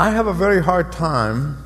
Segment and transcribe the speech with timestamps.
[0.00, 1.62] I have a very hard time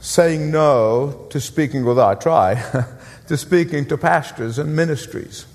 [0.00, 2.62] saying no to speaking, although I try,
[3.28, 5.46] to speaking to pastors and ministries.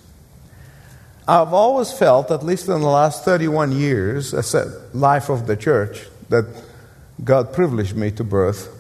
[1.28, 5.56] I've always felt, at least in the last 31 years, as a life of the
[5.56, 6.48] church that
[7.24, 8.76] God privileged me to birth,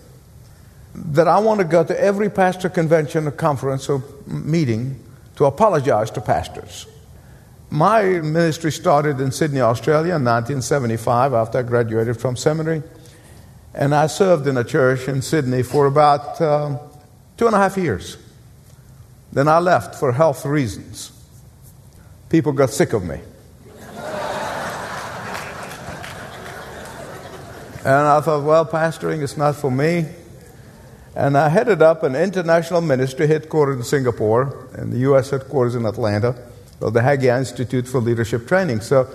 [0.95, 4.99] that I want to go to every pastor convention or conference or meeting
[5.35, 6.87] to apologize to pastors.
[7.69, 12.81] My ministry started in Sydney, Australia in 1975 after I graduated from seminary.
[13.73, 16.79] And I served in a church in Sydney for about um,
[17.37, 18.17] two and a half years.
[19.31, 21.11] Then I left for health reasons.
[22.29, 23.19] People got sick of me.
[27.79, 30.05] and I thought, well, pastoring is not for me.
[31.15, 35.31] And I headed up an international ministry headquartered in Singapore and the U.S.
[35.31, 36.35] headquarters in Atlanta
[36.79, 38.81] of the Haggai Institute for Leadership Training.
[38.81, 39.05] So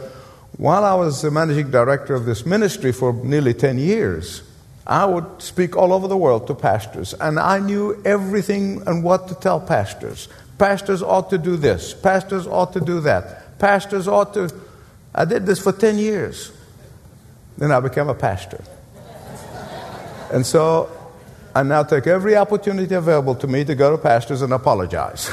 [0.56, 4.42] while I was the managing director of this ministry for nearly 10 years,
[4.88, 9.28] I would speak all over the world to pastors, and I knew everything and what
[9.28, 10.28] to tell pastors.
[10.56, 14.50] Pastors ought to do this, pastors ought to do that, pastors ought to.
[15.14, 16.52] I did this for 10 years.
[17.58, 18.62] Then I became a pastor.
[20.32, 20.90] And so
[21.54, 25.32] I now take every opportunity available to me to go to pastors and apologize.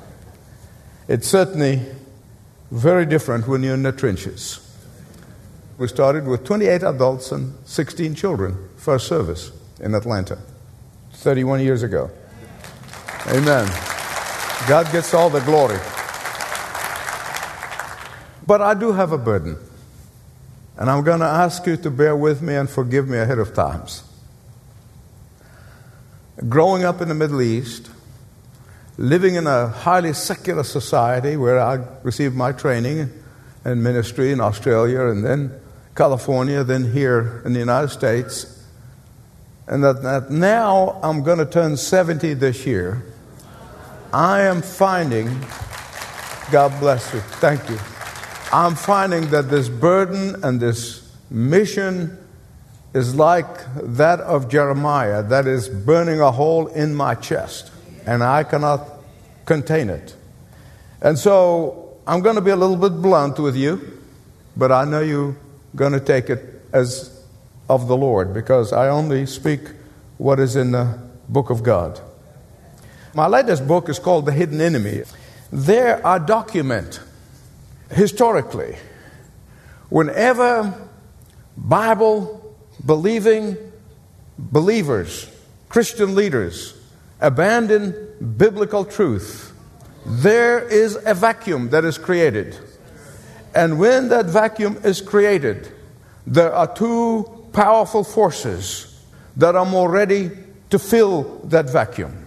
[1.08, 1.82] it's certainly
[2.70, 4.69] very different when you're in the trenches.
[5.80, 9.50] We started with 28 adults and 16 children, first service
[9.80, 10.36] in Atlanta,
[11.12, 12.10] 31 years ago.
[13.28, 13.66] Amen.
[14.68, 15.78] God gets all the glory.
[18.46, 19.56] But I do have a burden.
[20.76, 23.54] And I'm going to ask you to bear with me and forgive me ahead of
[23.54, 24.02] times.
[26.46, 27.88] Growing up in the Middle East,
[28.98, 33.10] living in a highly secular society where I received my training
[33.64, 35.58] and ministry in Australia and then
[35.94, 38.64] California than here in the United States.
[39.66, 43.04] And that, that now I'm going to turn 70 this year.
[44.12, 45.28] I am finding,
[46.50, 47.78] God bless you, thank you.
[48.52, 52.18] I'm finding that this burden and this mission
[52.92, 53.46] is like
[53.76, 57.70] that of Jeremiah, that is burning a hole in my chest,
[58.04, 58.88] and I cannot
[59.46, 60.16] contain it.
[61.00, 64.00] And so I'm going to be a little bit blunt with you,
[64.56, 65.36] but I know you
[65.76, 67.24] going to take it as
[67.68, 69.60] of the Lord because I only speak
[70.18, 70.98] what is in the
[71.28, 72.00] book of God.
[73.14, 75.02] My latest book is called The Hidden Enemy.
[75.52, 77.00] There I document
[77.90, 78.76] historically
[79.88, 80.74] whenever
[81.56, 83.56] Bible believing
[84.38, 85.28] believers,
[85.68, 86.74] Christian leaders,
[87.20, 87.94] abandon
[88.36, 89.52] biblical truth,
[90.06, 92.56] there is a vacuum that is created.
[93.54, 95.72] And when that vacuum is created,
[96.26, 98.86] there are two powerful forces
[99.36, 100.30] that are more ready
[100.70, 102.26] to fill that vacuum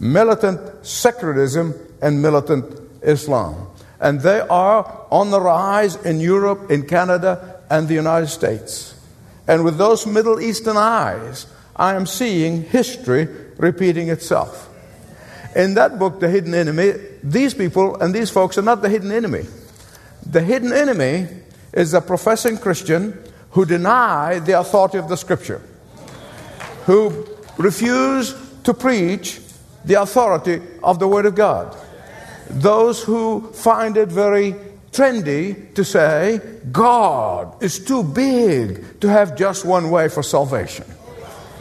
[0.00, 2.64] militant secularism and militant
[3.02, 3.68] Islam.
[4.00, 8.94] And they are on the rise in Europe, in Canada, and the United States.
[9.46, 11.46] And with those Middle Eastern eyes,
[11.76, 14.68] I am seeing history repeating itself.
[15.56, 19.12] In that book, The Hidden Enemy, these people and these folks are not the hidden
[19.12, 19.46] enemy.
[20.24, 21.28] The hidden enemy
[21.72, 23.18] is a professing Christian
[23.50, 25.60] who deny the authority of the Scripture,
[26.86, 27.26] who
[27.56, 29.40] refuse to preach
[29.84, 31.76] the authority of the Word of God.
[32.50, 34.54] Those who find it very
[34.92, 36.40] trendy to say,
[36.70, 40.86] God is too big to have just one way for salvation.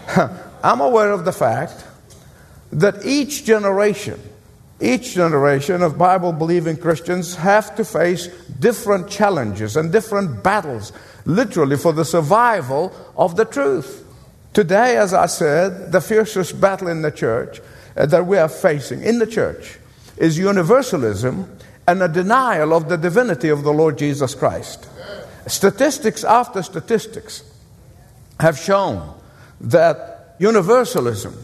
[0.64, 1.86] I'm aware of the fact
[2.72, 4.20] that each generation
[4.84, 8.28] each generation of Bible believing Christians have to face
[8.60, 10.92] different challenges and different battles,
[11.26, 14.06] literally, for the survival of the truth.
[14.54, 17.62] Today, as I said, the fiercest battle in the church
[17.96, 19.80] uh, that we are facing in the church
[20.18, 21.50] is universalism
[21.88, 24.88] and a denial of the divinity of the Lord Jesus Christ.
[25.48, 27.44] Statistics after statistics
[28.40, 29.14] have shown
[29.60, 31.36] that universalism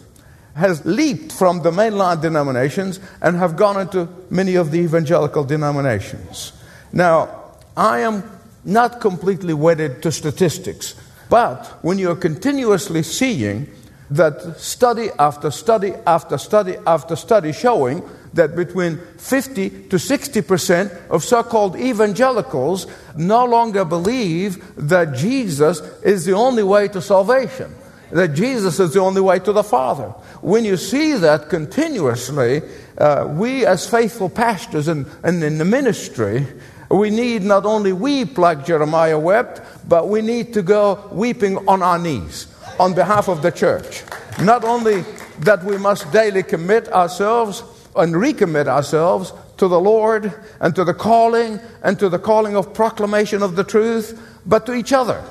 [0.59, 6.53] has leaped from the mainline denominations and have gone into many of the evangelical denominations.
[6.93, 7.39] Now,
[7.75, 8.23] I am
[8.63, 10.95] not completely wedded to statistics.
[11.29, 13.67] But when you're continuously seeing
[14.11, 18.01] that study after study after study after study showing
[18.33, 25.81] that between 50 to 60 percent of so called evangelicals no longer believe that Jesus
[26.01, 27.73] is the only way to salvation,
[28.11, 30.09] that Jesus is the only way to the Father.
[30.41, 32.61] When you see that continuously,
[32.97, 36.45] uh, we as faithful pastors and, and in the ministry,
[36.89, 41.83] we need not only weep like Jeremiah wept, but we need to go weeping on
[41.83, 42.47] our knees
[42.79, 44.03] on behalf of the church.
[44.41, 45.03] Not only
[45.39, 47.63] that we must daily commit ourselves
[47.95, 52.73] and recommit ourselves to the Lord and to the calling and to the calling of
[52.73, 55.23] proclamation of the truth, but to each other.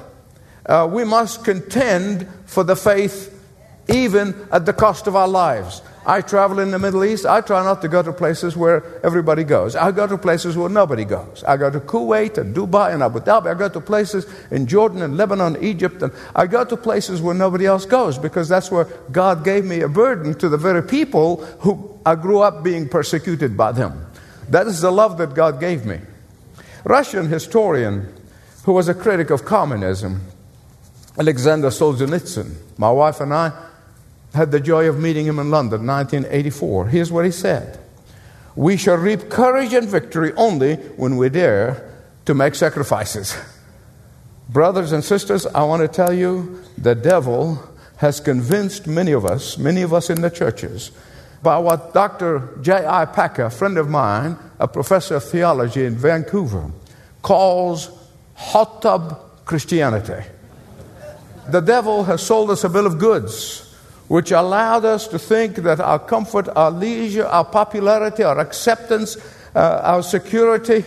[0.69, 3.35] Uh, we must contend for the faith
[3.89, 5.81] even at the cost of our lives.
[6.07, 7.27] I travel in the Middle East.
[7.27, 9.77] I try not to go to places where everybody goes.
[9.77, 11.45] I go to places where nobody goes.
[11.47, 13.51] I go to Kuwait and Dubai and Abu Dhabi.
[13.51, 17.35] I go to places in Jordan and Lebanon, Egypt, and I go to places where
[17.35, 21.45] nobody else goes because that's where God gave me a burden to the very people
[21.61, 24.07] who I grew up being persecuted by them.
[24.49, 26.01] That is the love that God gave me.
[26.85, 28.11] Russian historian
[28.65, 30.23] who was a critic of communism,
[31.19, 33.53] Alexander Solzhenitsyn, my wife and I
[34.35, 36.89] had the joy of meeting him in London, 1984.
[36.89, 37.79] Here's what he said
[38.55, 41.91] We shall reap courage and victory only when we dare
[42.25, 43.37] to make sacrifices.
[44.49, 49.59] Brothers and sisters, I want to tell you the devil has convinced many of us,
[49.59, 50.93] many of us in the churches,
[51.43, 52.57] by what Dr.
[52.63, 53.07] J.I.
[53.07, 56.71] Packer, a friend of mine, a professor of theology in Vancouver,
[57.23, 57.91] calls
[58.35, 60.25] hot tub Christianity.
[61.49, 63.65] The devil has sold us a bill of goods
[64.09, 69.17] which allowed us to think that our comfort, our leisure, our popularity, our acceptance,
[69.55, 70.85] uh, our security,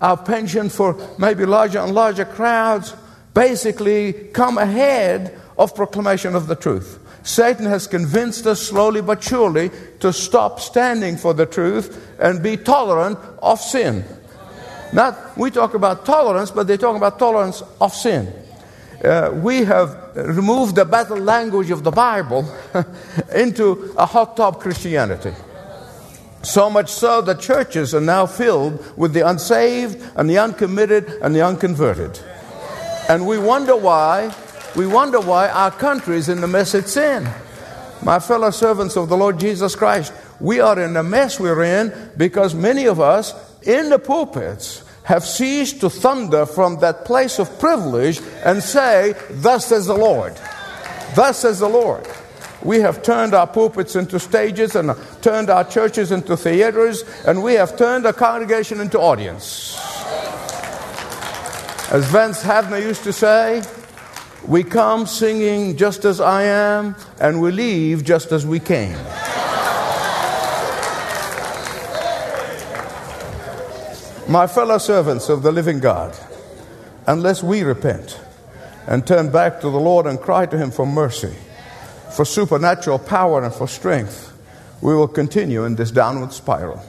[0.00, 2.94] our pension for maybe larger and larger crowds
[3.34, 7.00] basically come ahead of proclamation of the truth.
[7.22, 12.56] Satan has convinced us slowly but surely to stop standing for the truth and be
[12.56, 14.04] tolerant of sin.
[14.92, 18.32] Not we talk about tolerance, but they talk about tolerance of sin
[19.04, 22.48] uh, we have removed the battle language of the Bible
[23.34, 25.32] into a hot tub Christianity.
[26.42, 31.34] So much so that churches are now filled with the unsaved and the uncommitted and
[31.34, 32.20] the unconverted.
[33.08, 34.34] And we wonder why,
[34.76, 37.28] we wonder why our country is in the mess it's in.
[38.02, 42.12] My fellow servants of the Lord Jesus Christ, we are in the mess we're in
[42.16, 47.60] because many of us in the pulpits have ceased to thunder from that place of
[47.60, 50.34] privilege and say, Thus says the Lord.
[51.14, 52.04] Thus says the Lord.
[52.64, 57.54] We have turned our pulpits into stages and turned our churches into theaters, and we
[57.54, 59.76] have turned the congregation into audience.
[61.92, 63.62] As Vance Havner used to say,
[64.44, 68.98] we come singing just as I am, and we leave just as we came.
[74.28, 76.16] My fellow servants of the living God,
[77.06, 78.20] unless we repent
[78.88, 81.32] and turn back to the Lord and cry to Him for mercy,
[82.10, 84.36] for supernatural power, and for strength,
[84.82, 86.84] we will continue in this downward spiral.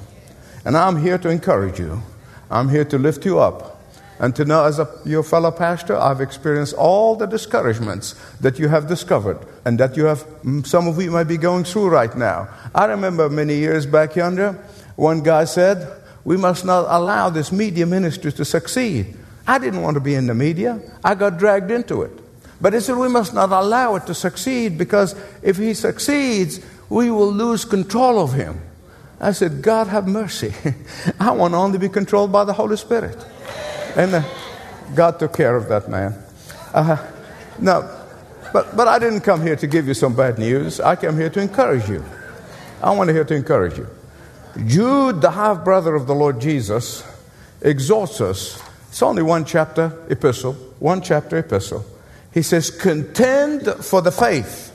[0.65, 2.01] And I'm here to encourage you.
[2.49, 3.77] I'm here to lift you up
[4.19, 8.67] and to know, as a, your fellow pastor, I've experienced all the discouragements that you
[8.67, 12.15] have discovered and that you have, mm, some of you might be going through right
[12.17, 12.49] now.
[12.73, 14.53] I remember many years back yonder,
[14.95, 15.96] one guy said,
[16.27, 19.15] we must not allow this media ministry to succeed.
[19.47, 22.11] I didn't want to be in the media, I got dragged into it.
[22.59, 27.09] But he said, We must not allow it to succeed because if he succeeds, we
[27.11, 28.59] will lose control of him.
[29.21, 30.53] I said, God have mercy.
[31.19, 33.25] I want to only be controlled by the Holy Spirit.
[33.95, 34.23] And uh,
[34.95, 36.13] God took care of that man.
[36.73, 36.97] Uh,
[37.57, 37.89] now,
[38.51, 40.81] but, but I didn't come here to give you some bad news.
[40.81, 42.03] I came here to encourage you.
[42.83, 43.87] I want to here to encourage you.
[44.65, 47.03] Jude, the half brother of the Lord Jesus,
[47.61, 48.61] exhorts us.
[48.89, 51.85] It's only one chapter epistle, one chapter epistle.
[52.33, 54.73] He says, Contend for the faith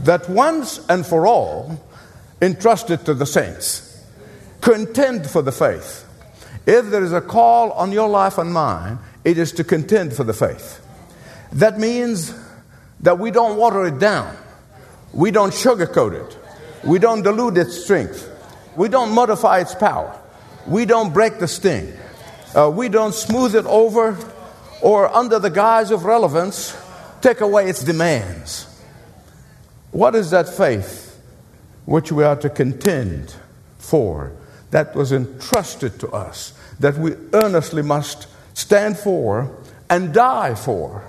[0.00, 1.80] that once and for all
[2.42, 4.02] entrusted to the saints.
[4.60, 6.04] Contend for the faith.
[6.66, 10.24] If there is a call on your life and mine, it is to contend for
[10.24, 10.80] the faith.
[11.52, 12.34] That means
[13.00, 14.36] that we don't water it down,
[15.12, 16.38] we don't sugarcoat it,
[16.84, 18.30] we don't dilute its strength.
[18.76, 20.18] We don't modify its power.
[20.66, 21.92] We don't break the sting.
[22.54, 24.16] Uh, we don't smooth it over
[24.80, 26.76] or, under the guise of relevance,
[27.20, 28.66] take away its demands.
[29.90, 31.20] What is that faith
[31.84, 33.34] which we are to contend
[33.78, 34.32] for
[34.70, 39.56] that was entrusted to us, that we earnestly must stand for,
[39.88, 41.02] and die for.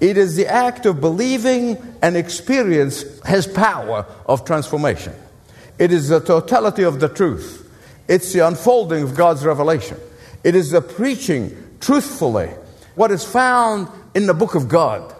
[0.00, 5.14] It is the act of believing and experience has power of transformation.
[5.78, 7.64] It is the totality of the truth.
[8.08, 9.98] It's the unfolding of God's revelation.
[10.42, 12.50] It is the preaching truthfully
[12.94, 15.14] what is found in the book of God.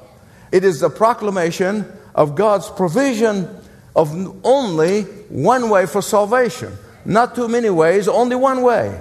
[0.50, 3.48] It is the proclamation of God's provision
[3.94, 6.76] of only one way for salvation.
[7.04, 9.00] Not too many ways, only one way.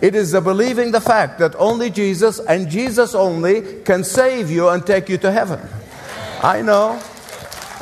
[0.00, 4.68] It is the believing the fact that only Jesus and Jesus only can save you
[4.68, 5.60] and take you to heaven.
[6.42, 7.00] I know.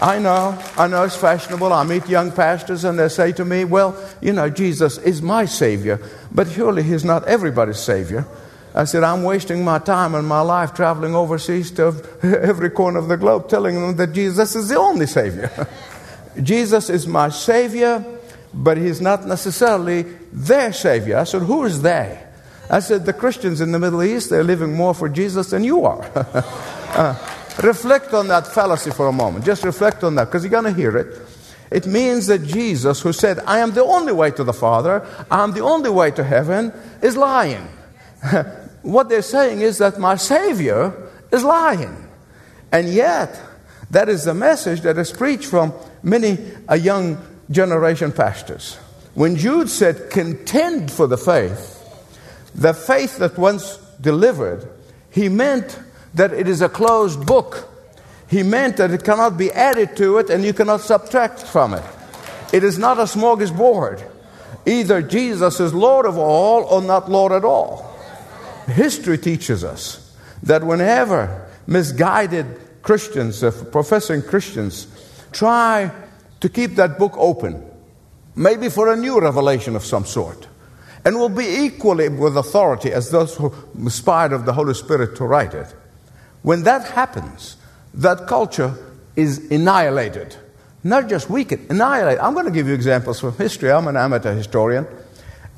[0.03, 0.59] I know.
[0.77, 1.73] I know it's fashionable.
[1.73, 5.45] I meet young pastors and they say to me, Well, you know, Jesus is my
[5.45, 6.01] Savior,
[6.33, 8.27] but surely He's not everybody's Savior.
[8.75, 13.09] I said, I'm wasting my time and my life traveling overseas to every corner of
[13.09, 15.69] the globe telling them that Jesus is the only Savior.
[16.43, 18.05] Jesus is my Savior
[18.55, 21.19] but he's not necessarily their Savior.
[21.19, 22.23] I said, Who is they?
[22.71, 25.85] I said, The Christians in the Middle East, they're living more for Jesus than you
[25.85, 26.03] are.
[26.15, 29.45] uh, reflect on that fallacy for a moment.
[29.45, 31.21] Just reflect on that because you're going to hear it.
[31.71, 35.53] It means that Jesus, who said, I am the only way to the Father, I'm
[35.53, 37.67] the only way to heaven, is lying.
[38.83, 40.93] what they're saying is that my Savior
[41.31, 42.09] is lying.
[42.71, 43.41] And yet,
[43.91, 47.19] that is the message that is preached from many a young
[47.51, 48.75] generation pastors.
[49.15, 51.79] When Jude said, contend for the faith,
[52.55, 54.69] the faith that once delivered,
[55.11, 55.79] he meant
[56.14, 57.69] that it is a closed book.
[58.28, 61.85] He meant that it cannot be added to it and you cannot subtract from it.
[62.52, 64.09] It is not a smorgasbord.
[64.66, 67.88] Either Jesus is Lord of all or not Lord at all.
[68.66, 72.47] History teaches us that whenever misguided
[72.83, 74.87] Christians, uh, professing Christians,
[75.33, 75.90] try
[76.40, 77.64] to keep that book open,
[78.35, 80.49] maybe for a new revelation of some sort,
[81.04, 85.25] and will be equally with authority as those who inspired of the Holy Spirit to
[85.25, 85.75] write it.
[86.43, 87.57] When that happens,
[87.95, 88.75] that culture
[89.17, 90.37] is annihilated.
[90.85, 92.21] Not just weakened, annihilated.
[92.21, 93.71] I'm going to give you examples from history.
[93.71, 94.87] I'm an amateur historian.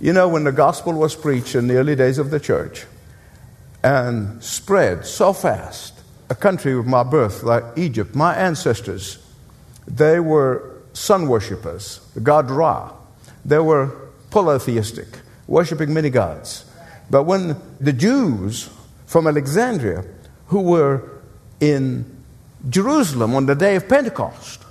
[0.00, 2.85] You know, when the gospel was preached in the early days of the church
[3.83, 5.95] and spread so fast,
[6.29, 9.19] a country of my birth, like Egypt, my ancestors,
[9.87, 12.93] they were sun worshippers, the god Ra.
[13.45, 13.93] They were
[14.31, 15.09] polytheistic,
[15.47, 16.64] worshipping many gods.
[17.11, 18.71] But when the Jews
[19.07, 20.05] from Alexandria,
[20.49, 21.03] who were
[21.61, 22.05] in
[22.69, 24.63] Jerusalem on the day of Pentecost,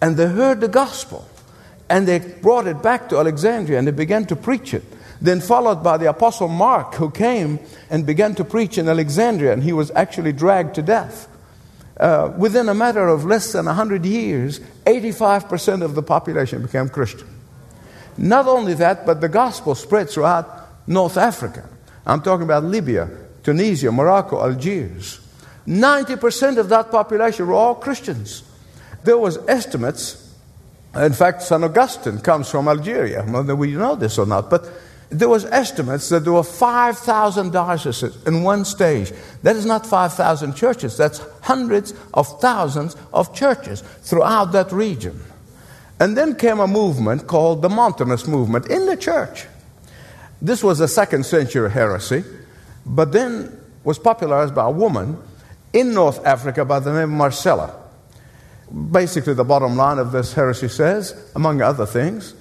[0.00, 1.28] and they heard the gospel,
[1.88, 4.84] and they brought it back to Alexandria and they began to preach it.
[5.20, 7.58] Then, followed by the Apostle Mark, who came
[7.90, 11.28] and began to preach in Alexandria, and he was actually dragged to death.
[11.98, 17.26] Uh, within a matter of less than 100 years, 85% of the population became Christian.
[18.16, 21.68] Not only that, but the gospel spread throughout North Africa.
[22.06, 23.10] I'm talking about Libya,
[23.48, 25.20] Tunisia, Morocco, Algiers.
[25.66, 28.42] 90% of that population were all Christians.
[29.04, 30.34] There was estimates,
[30.94, 31.64] in fact, St.
[31.64, 33.22] Augustine comes from Algeria.
[33.22, 34.68] Whether we know this or not, but
[35.08, 39.14] there was estimates that there were 5,000 dioceses in one stage.
[39.44, 40.98] That is not 5,000 churches.
[40.98, 45.18] That's hundreds of thousands of churches throughout that region.
[45.98, 49.46] And then came a movement called the Montanist movement in the church.
[50.42, 52.24] This was a second century heresy,
[52.88, 55.18] but then was popularized by a woman
[55.72, 57.74] in North Africa by the name of Marcella.
[58.90, 62.34] Basically, the bottom line of this heresy says, among other things,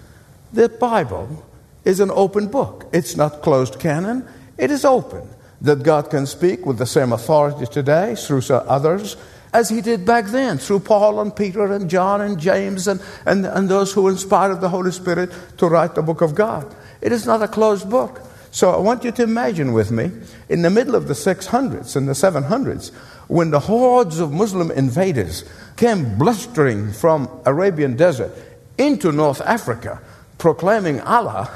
[0.51, 1.45] the Bible
[1.85, 2.85] is an open book.
[2.91, 4.27] It's not closed canon,
[4.57, 5.29] it is open.
[5.59, 9.17] That God can speak with the same authority today through others
[9.53, 13.45] as he did back then, through Paul and Peter and John and James and, and,
[13.45, 16.75] and those who inspired the Holy Spirit to write the book of God.
[17.01, 18.21] It is not a closed book.
[18.51, 20.11] So I want you to imagine with me,
[20.49, 22.93] in the middle of the 600s and the 700s,
[23.27, 25.43] when the hordes of Muslim invaders
[25.75, 28.31] came blustering from Arabian desert
[28.77, 30.01] into North Africa,
[30.37, 31.51] proclaiming Allah,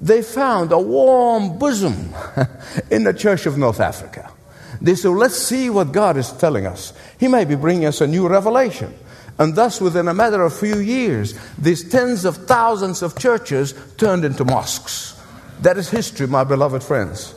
[0.00, 2.14] they found a warm bosom
[2.90, 4.32] in the Church of North Africa.
[4.80, 6.92] They said, Let's see what God is telling us.
[7.18, 8.94] He may be bringing us a new revelation.
[9.38, 14.24] And thus, within a matter of few years, these tens of thousands of churches turned
[14.24, 15.19] into mosques.
[15.62, 17.34] That is history, my beloved friends.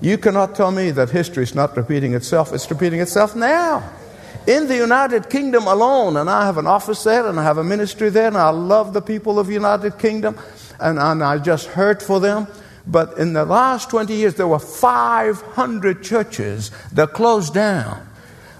[0.00, 2.52] You cannot tell me that history is not repeating itself.
[2.52, 3.82] It's repeating itself now.
[4.46, 7.64] In the United Kingdom alone, and I have an office there and I have a
[7.64, 10.38] ministry there, and I love the people of the United Kingdom
[10.78, 12.46] and, and I just heard for them.
[12.86, 18.08] But in the last 20 years, there were 500 churches that closed down.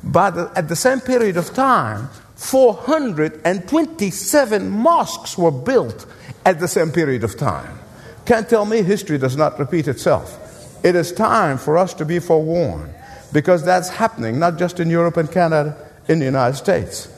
[0.02, 6.06] But at the same period of time, 427 mosques were built
[6.44, 7.75] at the same period of time.
[8.26, 10.42] Can't tell me history does not repeat itself.
[10.84, 12.92] It is time for us to be forewarned
[13.32, 15.76] because that's happening not just in Europe and Canada,
[16.08, 17.08] in the United States.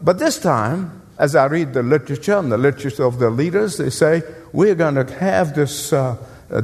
[0.00, 3.90] But this time, as I read the literature and the literature of the leaders, they
[3.90, 4.22] say
[4.52, 6.16] we're going to have this uh,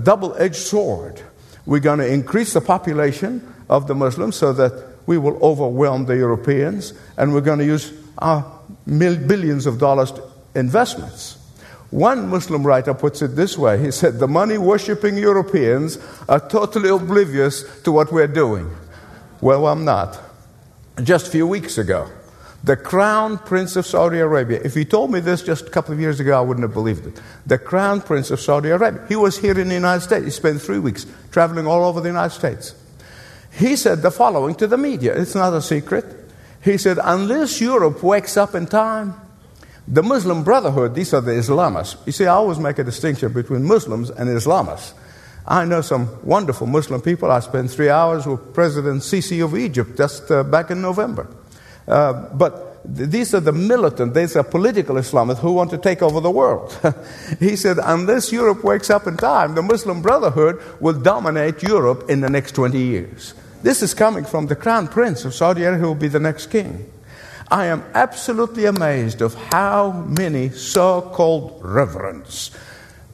[0.02, 1.20] double edged sword.
[1.66, 4.72] We're going to increase the population of the Muslims so that
[5.06, 10.12] we will overwhelm the Europeans, and we're going to use our billions of dollars
[10.54, 11.33] investments.
[11.94, 15.96] One Muslim writer puts it this way he said, The money worshipping Europeans
[16.28, 18.68] are totally oblivious to what we're doing.
[19.40, 20.18] Well, I'm not.
[21.00, 22.10] Just a few weeks ago,
[22.64, 26.00] the crown prince of Saudi Arabia, if he told me this just a couple of
[26.00, 27.20] years ago, I wouldn't have believed it.
[27.46, 30.24] The crown prince of Saudi Arabia, he was here in the United States.
[30.24, 32.74] He spent three weeks traveling all over the United States.
[33.52, 35.14] He said the following to the media.
[35.14, 36.06] It's not a secret.
[36.60, 39.14] He said, unless Europe wakes up in time,
[39.86, 41.96] the Muslim Brotherhood, these are the Islamists.
[42.06, 44.94] You see, I always make a distinction between Muslims and Islamists.
[45.46, 47.30] I know some wonderful Muslim people.
[47.30, 51.28] I spent three hours with President Sisi of Egypt just uh, back in November.
[51.86, 56.20] Uh, but these are the militant, these are political Islamists who want to take over
[56.20, 56.78] the world.
[57.40, 62.20] he said, unless Europe wakes up in time, the Muslim Brotherhood will dominate Europe in
[62.20, 63.34] the next 20 years.
[63.62, 66.46] This is coming from the crown prince of Saudi Arabia, who will be the next
[66.46, 66.90] king.
[67.50, 72.50] I am absolutely amazed of how many so-called reverends,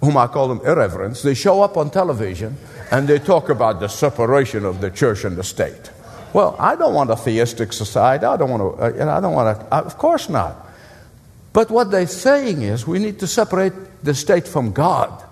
[0.01, 2.57] whom I call them irreverents, they show up on television
[2.91, 5.91] and they talk about the separation of the church and the state.
[6.33, 8.25] Well, I don't want a theistic society.
[8.25, 9.03] I don't want to.
[9.03, 9.75] Uh, I don't want to.
[9.75, 10.67] Uh, of course not.
[11.53, 13.73] But what they're saying is we need to separate
[14.05, 15.25] the state from God,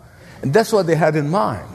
[0.43, 1.69] and that's what they had in mind.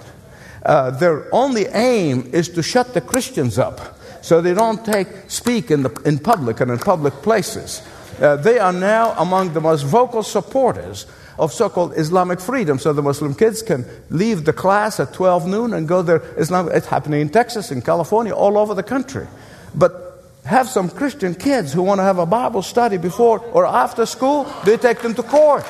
[0.65, 5.69] Uh, their only aim is to shut the Christians up so they don't take, speak
[5.69, 7.85] in, the, in public and in public places.
[8.21, 11.05] Uh, they are now among the most vocal supporters
[11.37, 12.79] of so called Islamic freedom.
[12.79, 16.23] So the Muslim kids can leave the class at 12 noon and go there.
[16.37, 19.27] It's happening in Texas, in California, all over the country.
[19.75, 24.05] But have some Christian kids who want to have a Bible study before or after
[24.05, 25.65] school, they take them to court.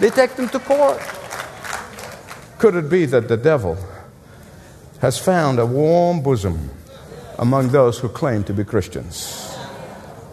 [0.00, 1.00] They take them to court.
[2.56, 3.76] Could it be that the devil
[5.02, 6.70] has found a warm bosom
[7.38, 9.56] among those who claim to be Christians.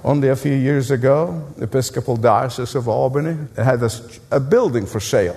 [0.03, 3.89] Only a few years ago, the Episcopal Diocese of Albany had a,
[4.31, 5.35] a building for sale.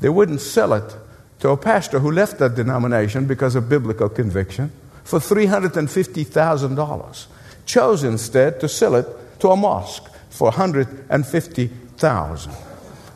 [0.00, 0.96] They wouldn't sell it
[1.40, 4.72] to a pastor who left that denomination because of biblical conviction
[5.04, 7.26] for $350,000.
[7.66, 9.06] Chose instead to sell it
[9.40, 12.52] to a mosque for 150,000.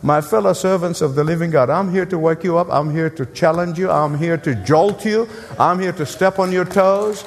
[0.01, 2.69] My fellow servants of the living God, I'm here to wake you up.
[2.71, 3.91] I'm here to challenge you.
[3.91, 5.29] I'm here to jolt you.
[5.59, 7.25] I'm here to step on your toes.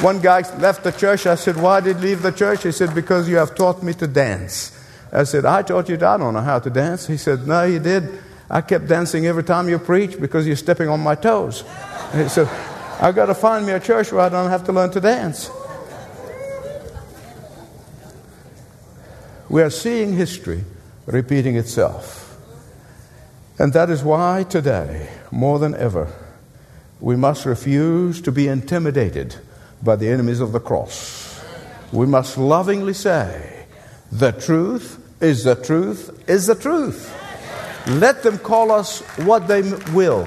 [0.00, 1.26] One guy left the church.
[1.26, 2.62] I said, Why did you leave the church?
[2.62, 4.72] He said, Because you have taught me to dance.
[5.12, 7.06] I said, I taught you, I don't know how to dance.
[7.06, 8.08] He said, No, you did.
[8.48, 11.64] I kept dancing every time you preach because you're stepping on my toes.
[12.14, 12.48] he said,
[12.98, 15.50] I've got to find me a church where I don't have to learn to dance.
[19.50, 20.64] We are seeing history
[21.04, 22.38] repeating itself.
[23.58, 26.10] And that is why today, more than ever,
[27.00, 29.36] we must refuse to be intimidated
[29.82, 31.42] by the enemies of the cross.
[31.92, 33.66] We must lovingly say,
[34.12, 37.14] The truth is the truth is the truth.
[37.86, 39.62] Let them call us what they
[39.92, 40.26] will.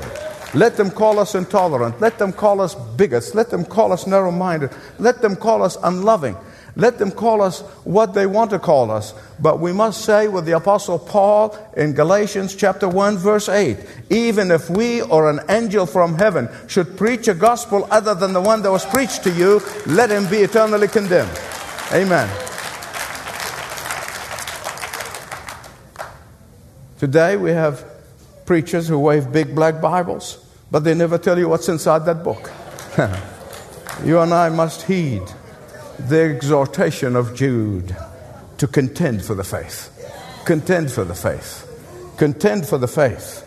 [0.54, 2.00] Let them call us intolerant.
[2.00, 3.34] Let them call us bigots.
[3.34, 4.72] Let them call us narrow minded.
[5.00, 6.38] Let them call us unloving.
[6.76, 9.14] Let them call us what they want to call us.
[9.40, 13.78] But we must say with the Apostle Paul in Galatians chapter 1, verse 8
[14.10, 18.42] even if we or an angel from heaven should preach a gospel other than the
[18.42, 21.40] one that was preached to you, let him be eternally condemned.
[21.92, 22.30] Amen.
[27.00, 27.86] Today we have
[28.46, 32.50] preachers who wave big black Bibles, but they never tell you what's inside that book.
[34.06, 35.24] you and I must heed
[36.00, 37.96] the exhortation of Jude
[38.58, 39.90] to contend for the faith.
[40.46, 41.70] Contend for the faith.
[42.18, 43.44] Contend for the faith.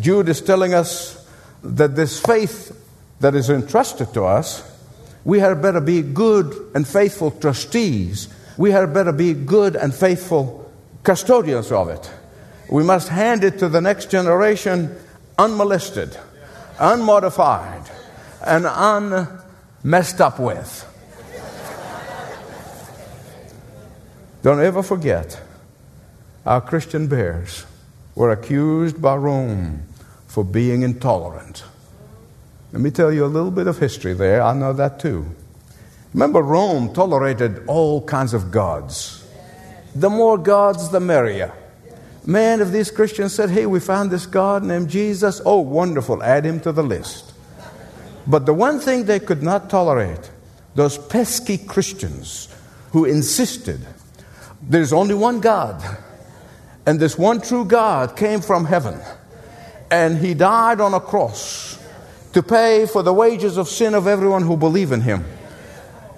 [0.00, 1.26] Jude is telling us
[1.62, 2.78] that this faith
[3.20, 4.68] that is entrusted to us,
[5.24, 8.28] we had better be good and faithful trustees.
[8.56, 10.70] We had better be good and faithful
[11.04, 12.10] custodians of it.
[12.70, 14.96] We must hand it to the next generation
[15.38, 16.16] unmolested,
[16.78, 17.90] unmodified,
[18.44, 20.88] and unmessed up with.
[24.42, 25.40] Don't ever forget,
[26.44, 27.64] our Christian bears
[28.16, 29.84] were accused by Rome
[30.26, 31.62] for being intolerant.
[32.72, 34.42] Let me tell you a little bit of history there.
[34.42, 35.26] I know that too.
[36.12, 39.24] Remember, Rome tolerated all kinds of gods.
[39.94, 41.52] The more gods, the merrier.
[42.26, 46.44] Man, if these Christians said, Hey, we found this God named Jesus, oh, wonderful, add
[46.44, 47.32] him to the list.
[48.26, 50.30] But the one thing they could not tolerate,
[50.74, 52.48] those pesky Christians
[52.90, 53.86] who insisted
[54.62, 55.82] there's only one God,
[56.86, 59.00] and this one true God came from heaven,
[59.90, 61.78] and he died on a cross
[62.32, 65.24] to pay for the wages of sin of everyone who believe in him.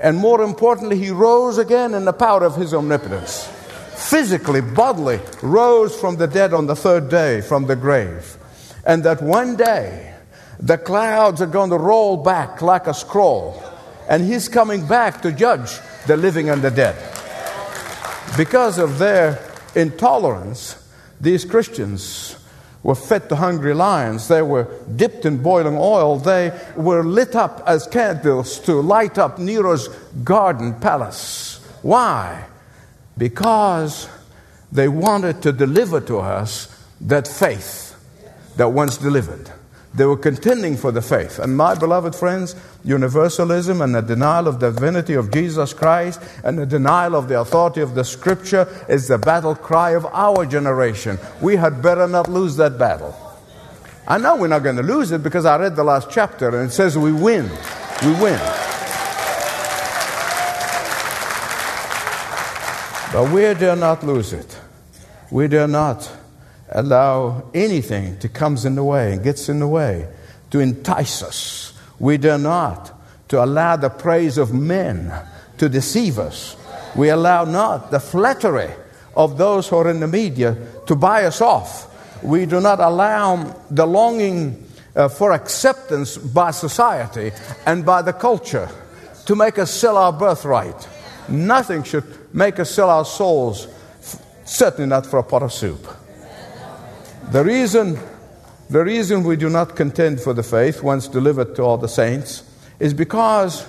[0.01, 3.49] And more importantly, he rose again in the power of his omnipotence.
[3.97, 8.37] Physically, bodily, rose from the dead on the third day from the grave.
[8.85, 10.15] And that one day,
[10.61, 13.63] the clouds are going to roll back like a scroll,
[14.09, 16.97] and he's coming back to judge the living and the dead.
[18.37, 19.39] Because of their
[19.75, 20.77] intolerance,
[21.21, 22.37] these Christians
[22.83, 24.29] were fed to hungry lions.
[24.29, 26.19] They were dipped in boiling oil.
[26.19, 29.89] They were lit up as candles to light up Nero's
[30.23, 31.65] garden palace.
[31.83, 32.45] Why?
[33.17, 34.09] Because
[34.73, 36.69] they wanted to deliver to us
[37.01, 37.97] that faith
[38.57, 39.51] that once delivered.
[39.95, 41.39] They were contending for the faith.
[41.39, 46.59] And my beloved friends, universalism and the denial of the divinity of Jesus Christ and
[46.59, 51.17] the denial of the authority of the Scripture is the battle cry of our generation.
[51.41, 53.15] We had better not lose that battle.
[54.07, 56.69] I know we're not going to lose it because I read the last chapter and
[56.71, 57.49] it says we win.
[58.03, 58.41] We win.
[63.13, 64.59] But we dare not lose it.
[65.31, 66.11] We dare not
[66.71, 70.09] allow anything to comes in the way and gets in the way
[70.51, 71.73] to entice us.
[71.99, 72.93] We dare not
[73.29, 75.13] to allow the praise of men
[75.59, 76.57] to deceive us.
[76.97, 78.71] We allow not the flattery
[79.17, 81.91] of those who are in the media to buy us off.
[82.23, 87.33] We do not allow the longing uh, for acceptance by society
[87.67, 88.69] and by the culture
[89.27, 90.89] to make us sell our birthright.
[91.29, 93.69] Nothing should make us sell our souls,
[94.45, 95.87] certainly not for a pot of soup.
[97.31, 97.99] The reason,
[98.71, 102.45] the reason we do not contend for the faith once delivered to all the saints
[102.79, 103.67] is because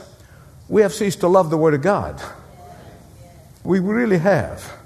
[0.69, 2.21] we have ceased to love the Word of God.
[3.63, 4.77] We really have.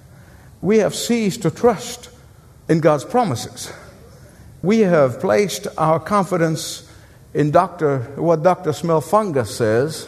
[0.61, 2.09] We have ceased to trust
[2.69, 3.73] in God's promises.
[4.61, 6.89] We have placed our confidence
[7.33, 7.99] in Dr.
[8.15, 8.71] what Dr.
[8.71, 10.07] Smelfungus says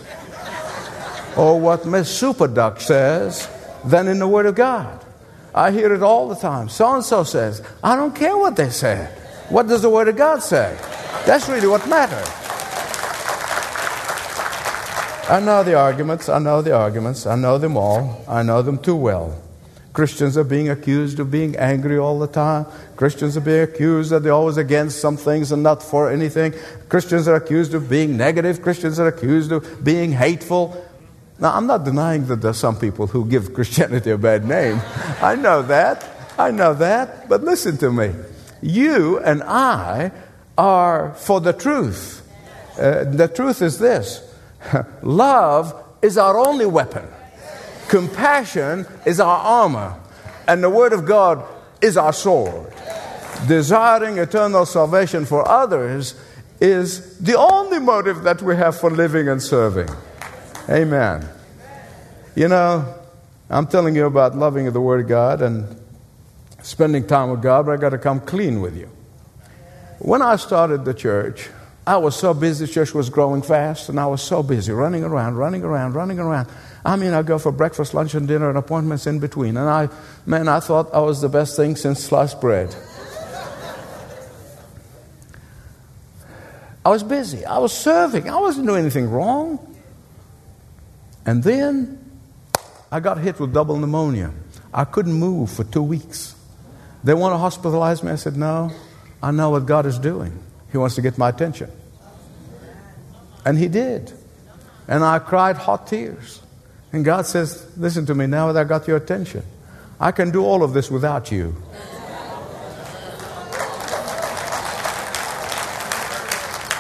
[1.38, 3.50] or what Miss Superduck says
[3.86, 5.06] than in the Word of God.
[5.53, 6.69] I hear it all the time.
[6.69, 9.05] So and so says, I don't care what they say.
[9.49, 10.77] What does the Word of God say?
[11.25, 12.27] That's really what matters.
[15.29, 18.77] I know the arguments, I know the arguments, I know them all, I know them
[18.77, 19.41] too well.
[19.93, 22.65] Christians are being accused of being angry all the time.
[22.95, 26.53] Christians are being accused that they're always against some things and not for anything.
[26.87, 28.61] Christians are accused of being negative.
[28.61, 30.85] Christians are accused of being hateful.
[31.41, 34.80] Now, I'm not denying that there's some people who give Christianity a bad name.
[35.21, 36.08] I know that.
[36.38, 37.27] I know that.
[37.27, 38.13] But listen to me.
[38.62, 40.12] You and I
[40.56, 42.21] are for the truth.
[42.77, 44.21] Uh, the truth is this
[45.01, 45.73] love
[46.04, 47.08] is our only weapon,
[47.88, 49.99] compassion is our armor,
[50.47, 51.43] and the Word of God
[51.82, 52.71] is our sword.
[53.47, 56.15] Desiring eternal salvation for others
[56.60, 59.89] is the only motive that we have for living and serving.
[60.71, 61.27] Amen.
[62.34, 62.95] You know,
[63.49, 65.75] I'm telling you about loving the Word of God and
[66.62, 68.89] spending time with God, but I got to come clean with you.
[69.99, 71.49] When I started the church,
[71.86, 75.03] I was so busy, the church was growing fast, and I was so busy running
[75.03, 76.47] around, running around, running around.
[76.86, 79.57] I mean, I go for breakfast, lunch, and dinner, and appointments in between.
[79.57, 79.89] And I,
[80.25, 82.73] man, I thought I was the best thing since sliced bread.
[86.86, 87.45] I was busy.
[87.45, 88.29] I was serving.
[88.29, 89.67] I wasn't doing anything wrong.
[91.25, 91.97] And then
[92.91, 94.31] I got hit with double pneumonia.
[94.73, 96.36] I couldn't move for two weeks.
[97.03, 98.12] They want to hospitalize me.
[98.12, 98.71] I said, No,
[99.21, 100.38] I know what God is doing.
[100.71, 101.71] He wants to get my attention.
[103.45, 104.12] And He did.
[104.88, 106.41] And I cried hot tears.
[106.93, 109.43] And God says, Listen to me, now that I got your attention,
[109.99, 111.55] I can do all of this without you.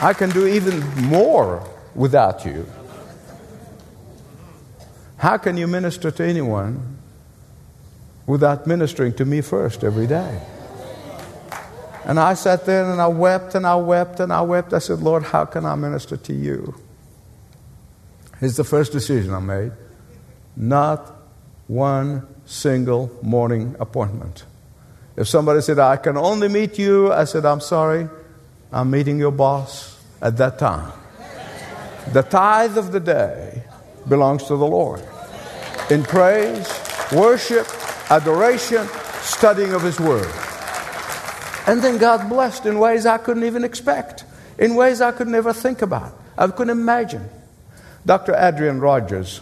[0.01, 2.65] I can do even more without you.
[5.21, 6.97] How can you minister to anyone
[8.25, 10.41] without ministering to me first every day?
[12.05, 14.73] And I sat there and I wept and I wept and I wept.
[14.73, 16.73] I said, Lord, how can I minister to you?
[18.39, 19.73] Here's the first decision I made
[20.57, 21.13] not
[21.67, 24.45] one single morning appointment.
[25.15, 28.09] If somebody said, I can only meet you, I said, I'm sorry,
[28.71, 30.91] I'm meeting your boss at that time.
[32.11, 33.65] The tithe of the day
[34.09, 35.03] belongs to the Lord.
[35.91, 36.69] In praise,
[37.11, 37.67] worship,
[38.09, 38.87] adoration,
[39.23, 40.31] studying of His Word.
[41.67, 44.23] And then God blessed in ways I couldn't even expect,
[44.57, 46.17] in ways I could never think about.
[46.37, 47.29] I couldn't imagine.
[48.05, 48.33] Dr.
[48.37, 49.41] Adrian Rogers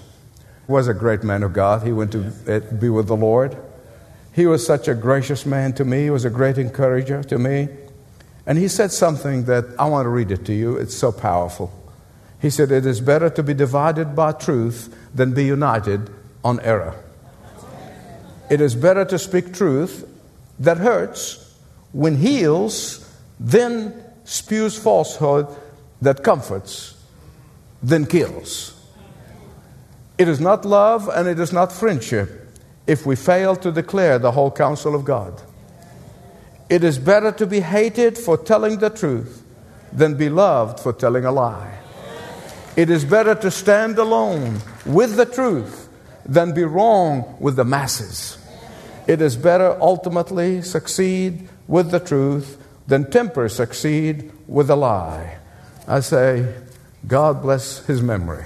[0.67, 1.85] was a great man of God.
[1.85, 3.55] He went to be with the Lord.
[4.33, 6.05] He was such a gracious man to me.
[6.05, 7.67] He was a great encourager to me.
[8.47, 10.77] And he said something that I want to read it to you.
[10.77, 11.71] It's so powerful.
[12.41, 16.09] He said, It is better to be divided by truth than be united
[16.43, 16.95] on error.
[18.49, 20.08] It is better to speak truth
[20.60, 21.56] that hurts
[21.91, 23.06] when heals,
[23.39, 25.47] than spews falsehood
[26.02, 26.95] that comforts,
[27.82, 28.75] then kills.
[30.17, 32.47] It is not love and it is not friendship
[32.86, 35.41] if we fail to declare the whole counsel of God.
[36.69, 39.43] It is better to be hated for telling the truth
[39.91, 41.80] than be loved for telling a lie.
[42.75, 45.88] It is better to stand alone with the truth
[46.29, 48.37] than be wrong with the masses.
[49.07, 55.37] It is better ultimately succeed with the truth than temper succeed with a lie.
[55.87, 56.53] I say,
[57.07, 58.45] God bless his memory.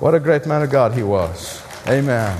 [0.00, 1.62] What a great man of God he was.
[1.86, 2.38] Amen.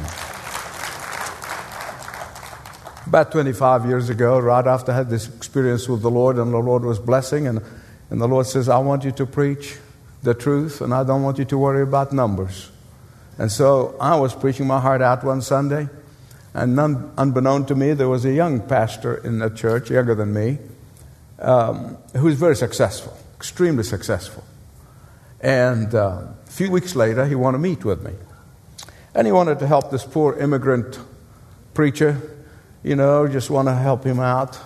[3.07, 6.59] About 25 years ago, right after I had this experience with the Lord, and the
[6.59, 7.61] Lord was blessing, and,
[8.09, 9.77] and the Lord says, I want you to preach
[10.22, 12.70] the truth, and I don't want you to worry about numbers.
[13.38, 15.88] And so I was preaching my heart out one Sunday,
[16.53, 16.79] and
[17.18, 20.59] unbeknown to me, there was a young pastor in the church, younger than me,
[21.40, 24.44] um, who was very successful, extremely successful.
[25.40, 28.12] And uh, a few weeks later, he wanted to meet with me.
[29.14, 30.99] And he wanted to help this poor immigrant
[31.75, 32.20] preacher,
[32.85, 34.59] you know, just want to help him out.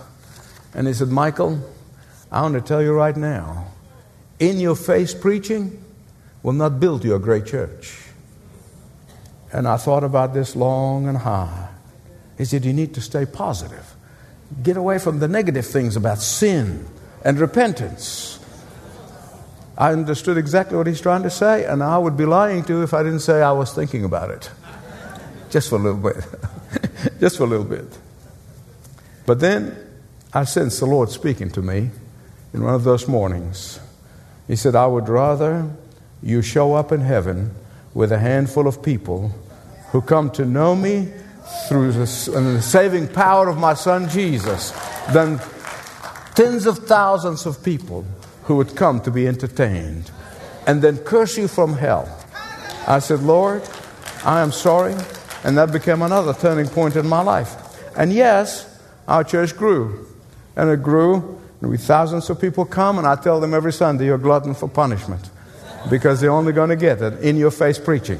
[0.75, 1.59] And he said, Michael,
[2.31, 3.71] I want to tell you right now,
[4.37, 5.83] in your face preaching
[6.43, 8.08] will not build you a great church.
[9.51, 11.69] And I thought about this long and high.
[12.37, 13.95] He said, You need to stay positive.
[14.63, 16.87] Get away from the negative things about sin
[17.23, 18.39] and repentance.
[19.77, 22.83] I understood exactly what he's trying to say, and I would be lying to you
[22.83, 24.49] if I didn't say I was thinking about it.
[25.49, 26.25] Just for a little bit.
[27.19, 27.97] Just for a little bit.
[29.25, 29.77] But then
[30.33, 31.91] I sensed the Lord speaking to me
[32.53, 33.79] in one of those mornings.
[34.47, 35.69] He said, I would rather
[36.21, 37.55] you show up in heaven
[37.99, 39.29] with a handful of people
[39.91, 41.11] who come to know me
[41.67, 44.71] through the, the saving power of my son Jesus
[45.11, 45.37] than
[46.33, 48.05] tens of thousands of people
[48.45, 50.09] who would come to be entertained
[50.65, 52.07] and then curse you from hell.
[52.87, 53.63] I said, Lord,
[54.23, 54.95] I am sorry.
[55.43, 57.51] And that became another turning point in my life.
[57.97, 60.07] And yes, our church grew.
[60.55, 64.05] And it grew and we thousands of people come, and I tell them every Sunday,
[64.05, 65.29] you're glutton for punishment.
[65.89, 68.19] Because they're only going to get it in your face preaching.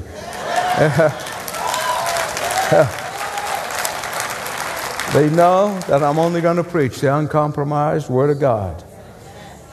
[5.12, 8.84] they know that I'm only going to preach the uncompromised Word of God.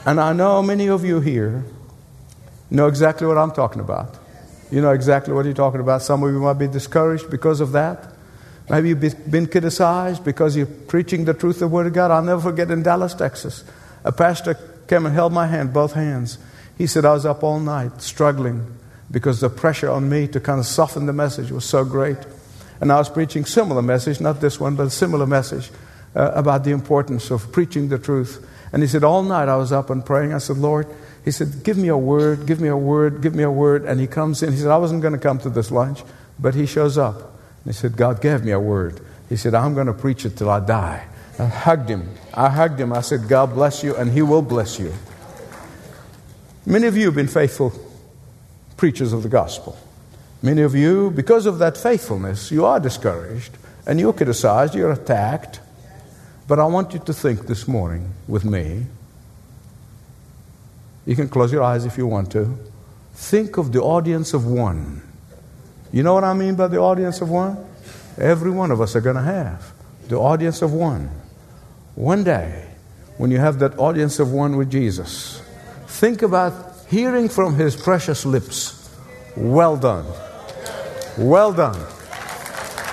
[0.04, 1.64] And I know many of you here
[2.70, 4.18] know exactly what I'm talking about.
[4.70, 6.02] You know exactly what you're talking about.
[6.02, 8.12] Some of you might be discouraged because of that.
[8.68, 12.10] Maybe you've been criticized because you're preaching the truth of the Word of God.
[12.10, 13.64] I'll never forget in Dallas, Texas,
[14.04, 16.38] a pastor came and held my hand, both hands.
[16.78, 18.64] He said, I was up all night struggling
[19.10, 22.18] because the pressure on me to kind of soften the message was so great.
[22.80, 25.70] And I was preaching similar message, not this one, but a similar message
[26.14, 28.46] uh, about the importance of preaching the truth.
[28.72, 30.32] And he said, all night I was up and praying.
[30.32, 30.86] I said, Lord,
[31.24, 33.84] he said, give me a word, give me a word, give me a word.
[33.84, 34.52] And he comes in.
[34.52, 36.02] He said, I wasn't going to come to this lunch,
[36.38, 37.34] but he shows up.
[37.64, 39.00] And He said, God gave me a word.
[39.28, 41.06] He said, I'm going to preach it till I die.
[41.38, 42.08] I hugged him.
[42.32, 42.92] I hugged him.
[42.92, 44.92] I said, God bless you, and He will bless you.
[46.66, 47.72] Many of you have been faithful
[48.76, 49.76] preachers of the gospel.
[50.42, 55.60] Many of you, because of that faithfulness, you are discouraged and you're criticized, you're attacked.
[56.46, 58.86] But I want you to think this morning with me.
[61.06, 62.56] You can close your eyes if you want to.
[63.14, 65.02] Think of the audience of one
[65.92, 67.64] you know what I mean by the audience of one?
[68.18, 69.72] Every one of us are going to have
[70.08, 71.10] the audience of one.
[71.94, 72.66] One day,
[73.16, 75.42] when you have that audience of one with Jesus,
[75.88, 76.52] think about
[76.88, 78.74] hearing from his precious lips,
[79.36, 80.06] Well done.
[81.16, 81.80] Well done.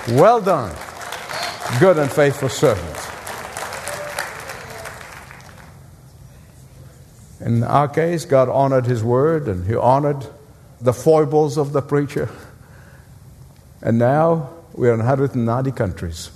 [0.08, 0.74] Well done.
[1.80, 2.96] Good and faithful servant.
[7.40, 10.26] In our case, God honored his word and he honored
[10.80, 12.28] the foibles of the preacher.
[13.82, 16.30] And now we are in 190 countries.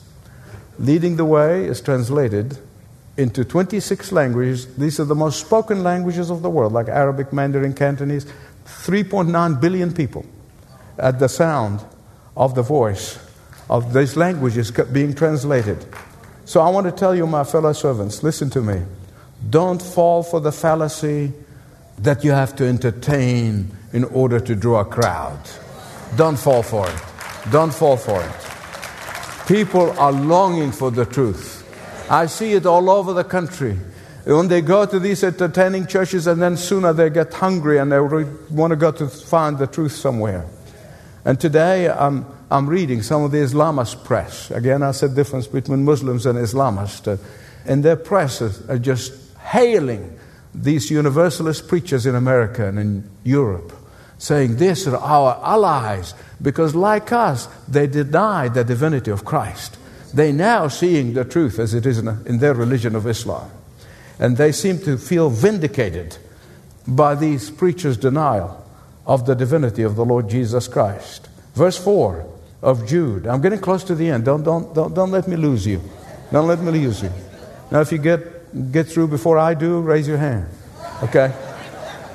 [0.78, 2.58] Leading the Way is translated
[3.20, 4.74] into 26 languages.
[4.76, 8.26] These are the most spoken languages of the world, like Arabic, Mandarin, Cantonese.
[8.64, 10.24] 3.9 billion people
[10.98, 11.85] at the sound
[12.37, 13.18] of the voice
[13.68, 15.85] of these languages being translated.
[16.44, 18.83] So I want to tell you, my fellow servants, listen to me.
[19.48, 21.33] Don't fall for the fallacy
[21.98, 25.38] that you have to entertain in order to draw a crowd.
[26.16, 27.02] Don't fall for it.
[27.52, 29.46] Don't fall for it.
[29.46, 31.59] People are longing for the truth.
[32.10, 33.78] I see it all over the country.
[34.24, 38.00] When they go to these entertaining churches, and then sooner they get hungry and they
[38.00, 40.44] want to go to find the truth somewhere.
[41.24, 44.50] And today I'm, I'm reading some of the Islamist press.
[44.50, 47.18] Again, I said difference between Muslims and Islamists.
[47.64, 50.18] and their press are just hailing
[50.52, 53.72] these universalist preachers in America and in Europe,
[54.18, 59.76] saying, These are our allies, because like us, they deny the divinity of Christ.
[60.12, 63.50] They now seeing the truth as it is in, in their religion of Islam.
[64.18, 66.18] And they seem to feel vindicated
[66.86, 68.66] by these preachers' denial
[69.06, 71.28] of the divinity of the Lord Jesus Christ.
[71.54, 72.26] Verse 4
[72.62, 73.26] of Jude.
[73.26, 74.24] I'm getting close to the end.
[74.24, 75.80] Don't, don't, don't, don't let me lose you.
[76.30, 77.10] Don't let me lose you.
[77.70, 80.46] Now, if you get, get through before I do, raise your hand.
[81.02, 81.32] Okay?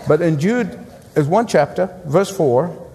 [0.07, 0.79] But in Jude,
[1.15, 2.87] is one chapter, verse 4,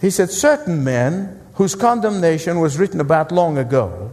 [0.00, 4.10] he said, Certain men whose condemnation was written about long ago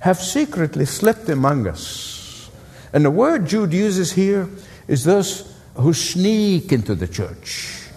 [0.00, 2.50] have secretly slipped among us.
[2.92, 4.48] And the word Jude uses here
[4.86, 7.88] is those who sneak into the church.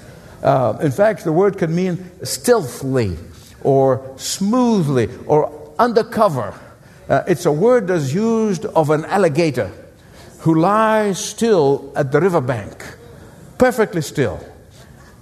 [0.43, 3.17] Uh, in fact, the word can mean stealthily
[3.63, 6.53] or smoothly or undercover.
[7.07, 9.71] Uh, it's a word that's used of an alligator
[10.39, 12.83] who lies still at the riverbank,
[13.57, 14.39] perfectly still,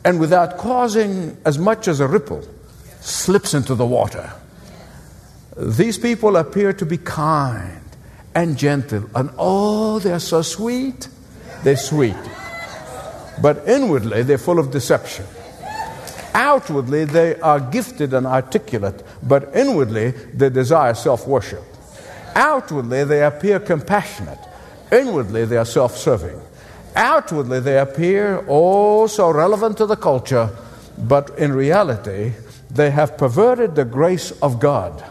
[0.06, 2.42] and without causing as much as a ripple,
[3.02, 4.32] slips into the water.
[5.60, 7.82] These people appear to be kind
[8.34, 11.10] and gentle, and oh, they're so sweet.
[11.64, 12.16] They're sweet.
[13.42, 15.26] But inwardly, they're full of deception.
[16.34, 21.64] Outwardly, they are gifted and articulate, but inwardly, they desire self worship.
[22.36, 24.40] Outwardly, they appear compassionate.
[24.94, 26.40] Inwardly, they are self serving.
[26.96, 30.56] Outwardly, they appear oh so relevant to the culture,
[30.98, 32.32] but in reality,
[32.72, 35.04] they have perverted the grace of God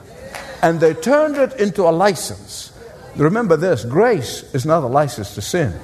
[0.62, 2.72] and they turned it into a license.
[3.16, 5.74] Remember this grace is not a license to sin.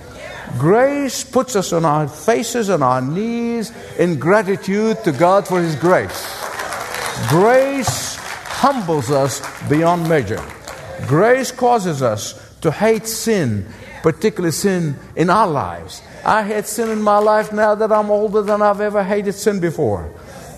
[0.59, 5.75] Grace puts us on our faces and our knees in gratitude to God for His
[5.77, 6.45] grace.
[7.29, 10.43] Grace humbles us beyond measure.
[11.07, 13.67] Grace causes us to hate sin,
[14.03, 16.03] particularly sin in our lives.
[16.25, 19.61] I hate sin in my life now that I'm older than I've ever hated sin
[19.61, 20.11] before.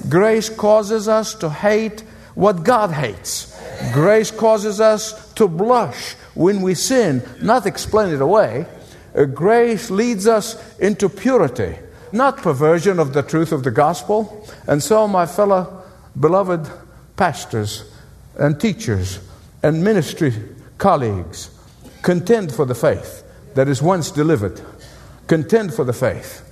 [0.08, 2.02] Grace causes us to hate
[2.34, 3.55] what God hates.
[3.92, 8.66] Grace causes us to blush when we sin, not explain it away.
[9.14, 11.76] Uh, grace leads us into purity,
[12.12, 14.46] not perversion of the truth of the gospel.
[14.66, 15.82] And so, my fellow
[16.18, 16.70] beloved
[17.16, 17.90] pastors
[18.38, 19.20] and teachers
[19.62, 20.32] and ministry
[20.78, 21.50] colleagues,
[22.02, 24.60] contend for the faith that is once delivered.
[25.26, 26.42] Contend for the faith.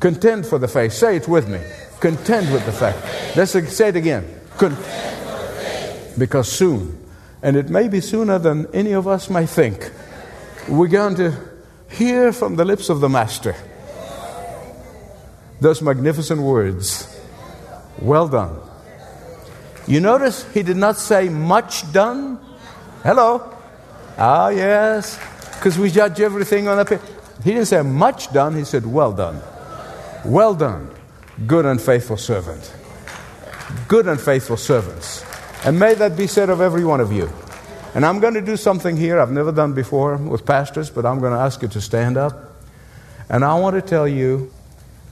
[0.00, 0.92] Contend for the faith.
[0.92, 1.60] Say it with me.
[2.00, 3.36] Contend with the faith.
[3.36, 4.24] Let's say it again.
[4.56, 5.25] Contend
[6.18, 6.98] because soon,
[7.42, 9.90] and it may be sooner than any of us may think,
[10.68, 11.36] we're going to
[11.90, 13.54] hear from the lips of the Master
[15.60, 17.12] those magnificent words
[17.98, 18.60] Well done.
[19.86, 22.38] You notice he did not say much done.
[23.02, 23.54] Hello.
[24.18, 25.18] Ah, yes,
[25.54, 27.04] because we judge everything on paper.
[27.44, 29.40] He didn't say much done, he said well done.
[30.24, 30.90] Well done,
[31.46, 32.74] good and faithful servant.
[33.88, 35.25] Good and faithful servants.
[35.66, 37.28] And may that be said of every one of you.
[37.92, 41.18] And I'm going to do something here I've never done before with pastors, but I'm
[41.18, 42.62] going to ask you to stand up.
[43.28, 44.52] And I want to tell you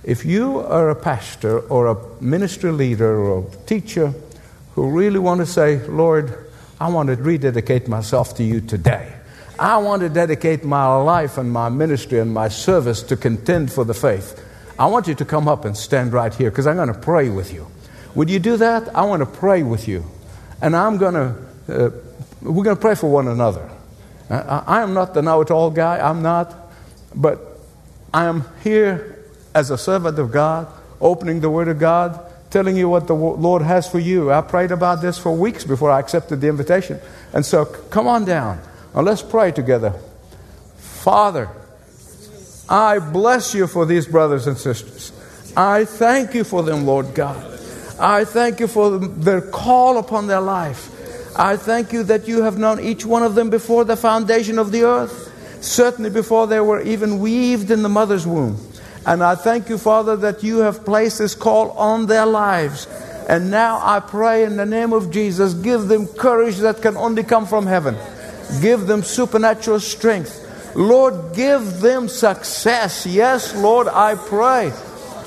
[0.05, 4.15] if you are a pastor or a ministry leader or a teacher
[4.77, 6.47] who really want to say, Lord,
[6.79, 9.13] I want to rededicate myself to you today.
[9.59, 13.85] I want to dedicate my life and my ministry and my service to contend for
[13.85, 14.41] the faith.
[14.79, 17.29] I want you to come up and stand right here because I'm going to pray
[17.29, 17.67] with you.
[18.15, 18.95] Would you do that?
[18.95, 20.05] I want to pray with you.
[20.65, 21.35] And I'm going to,
[21.69, 21.91] uh,
[22.41, 23.71] we're going to pray for one another.
[24.31, 26.55] I, I am not the know it all guy, I'm not.
[27.15, 27.39] But
[28.15, 30.67] I am here as a servant of God,
[31.03, 32.19] opening the Word of God,
[32.51, 34.33] telling you what the Lord has for you.
[34.33, 36.99] I prayed about this for weeks before I accepted the invitation.
[37.35, 38.59] And so come on down
[38.95, 39.93] and let's pray together.
[40.79, 41.51] Father,
[42.71, 45.13] I bless you for these brothers and sisters.
[45.55, 47.54] I thank you for them, Lord God.
[47.99, 50.91] I thank you for their call upon their life.
[51.37, 54.73] I thank you that you have known each one of them before the foundation of
[54.73, 58.59] the earth, certainly before they were even weaved in the mother's womb.
[59.07, 62.87] And I thank you, Father, that you have placed this call on their lives.
[63.29, 67.23] And now I pray in the name of Jesus, give them courage that can only
[67.23, 67.97] come from heaven.
[68.61, 70.41] Give them supernatural strength.
[70.75, 73.07] Lord, give them success.
[73.07, 74.73] Yes, Lord, I pray.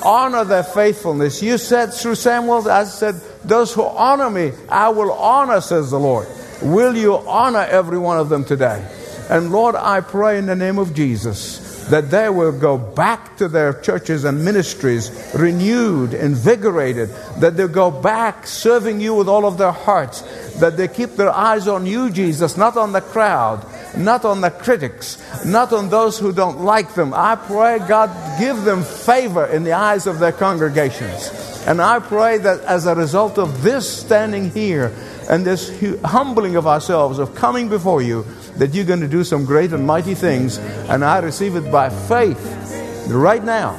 [0.08, 1.44] Honor their faithfulness.
[1.44, 6.00] You said through Samuel, I said, Those who honor me, I will honor, says the
[6.00, 6.30] Lord.
[6.62, 8.88] Will you honor every one of them today?
[9.30, 13.48] And Lord, I pray in the name of Jesus that they will go back to
[13.48, 19.58] their churches and ministries renewed, invigorated, that they'll go back serving you with all of
[19.58, 20.22] their hearts,
[20.60, 23.66] that they keep their eyes on you, Jesus, not on the crowd,
[23.96, 27.14] not on the critics, not on those who don't like them.
[27.14, 28.10] I pray, God,
[28.40, 31.32] give them favor in the eyes of their congregations.
[31.68, 34.94] And I pray that as a result of this standing here
[35.30, 35.70] and this
[36.04, 38.26] humbling of ourselves, of coming before you,
[38.58, 40.58] that you're going to do some great and mighty things.
[40.90, 43.76] And I receive it by faith right now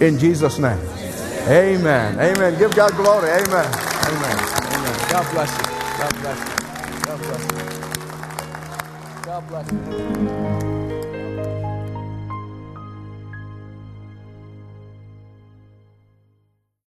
[0.00, 0.78] in Jesus' name.
[1.48, 2.18] Amen.
[2.20, 2.58] Amen.
[2.58, 3.30] Give God glory.
[3.30, 3.46] Amen.
[3.48, 4.38] Amen.
[4.74, 5.10] Amen.
[5.10, 5.64] God bless you.
[5.98, 7.06] God bless you.
[7.06, 7.57] God bless you.
[9.38, 10.77] God bless you.